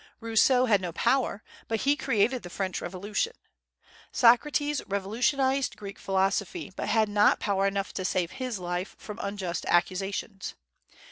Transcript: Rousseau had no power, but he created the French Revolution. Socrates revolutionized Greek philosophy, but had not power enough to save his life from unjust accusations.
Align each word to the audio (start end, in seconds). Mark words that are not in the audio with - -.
Rousseau 0.19 0.65
had 0.65 0.81
no 0.81 0.91
power, 0.93 1.43
but 1.67 1.81
he 1.81 1.95
created 1.95 2.41
the 2.41 2.49
French 2.49 2.81
Revolution. 2.81 3.33
Socrates 4.11 4.81
revolutionized 4.87 5.77
Greek 5.77 5.99
philosophy, 5.99 6.73
but 6.75 6.89
had 6.89 7.07
not 7.07 7.39
power 7.39 7.67
enough 7.67 7.93
to 7.93 8.03
save 8.03 8.31
his 8.31 8.57
life 8.57 8.95
from 8.97 9.19
unjust 9.21 9.63
accusations. 9.67 10.55